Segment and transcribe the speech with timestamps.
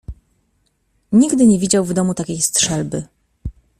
[1.11, 3.03] "Nigdy nie widział w domu takiej strzelby."